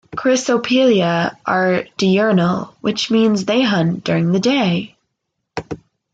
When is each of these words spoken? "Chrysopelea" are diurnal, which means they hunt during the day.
"Chrysopelea" 0.15 1.37
are 1.45 1.83
diurnal, 1.97 2.73
which 2.81 3.11
means 3.11 3.45
they 3.45 3.61
hunt 3.61 4.03
during 4.03 4.31
the 4.31 4.39
day. 4.39 4.95